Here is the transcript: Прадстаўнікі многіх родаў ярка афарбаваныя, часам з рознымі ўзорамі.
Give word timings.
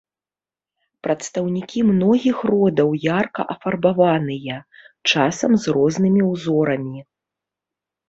Прадстаўнікі 1.07 1.79
многіх 1.89 2.37
родаў 2.51 2.89
ярка 3.09 3.41
афарбаваныя, 3.57 4.55
часам 5.15 5.51
з 5.63 5.81
рознымі 5.81 6.21
ўзорамі. 6.35 6.99